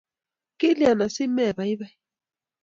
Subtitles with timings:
[0.59, 1.93] kilyan asimei baibai?